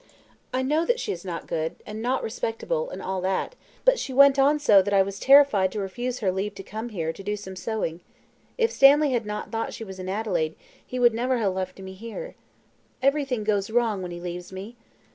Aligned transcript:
"I 0.51 0.63
know 0.63 0.83
that 0.83 0.99
she 0.99 1.11
is 1.11 1.23
not 1.23 1.45
good, 1.45 1.75
and 1.85 2.01
not 2.01 2.23
respectable, 2.23 2.89
and 2.89 3.03
all 3.03 3.21
that; 3.21 3.53
but 3.85 3.99
she 3.99 4.11
went 4.13 4.39
on 4.39 4.57
so 4.57 4.81
that 4.81 4.95
I 4.95 5.03
was 5.03 5.19
terrified 5.19 5.71
to 5.73 5.79
refuse 5.79 6.21
her 6.21 6.31
leave 6.31 6.55
to 6.55 6.63
come 6.63 6.89
here 6.89 7.13
to 7.13 7.21
do 7.21 7.35
some 7.37 7.55
sewing. 7.55 8.01
If 8.57 8.71
Stanley 8.71 9.11
had 9.11 9.27
not 9.27 9.51
thought 9.51 9.75
she 9.75 9.83
was 9.83 9.99
in 9.99 10.09
Adelaide, 10.09 10.55
he 10.83 10.97
would 10.97 11.13
never 11.13 11.37
have 11.37 11.53
left 11.53 11.77
me 11.79 11.93
here. 11.93 12.33
Everything 13.03 13.43
goes 13.43 13.69
wrong 13.69 14.01
when 14.01 14.09
he 14.09 14.19
leaves 14.19 14.51
me. 14.51 14.75